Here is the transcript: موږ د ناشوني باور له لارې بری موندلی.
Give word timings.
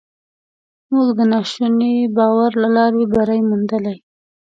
موږ 0.93 1.09
د 1.17 1.19
ناشوني 1.33 1.93
باور 2.17 2.51
له 2.61 2.69
لارې 2.75 3.03
بری 3.13 3.39
موندلی. 3.49 3.97